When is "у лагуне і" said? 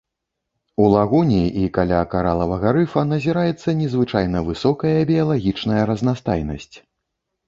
0.83-1.65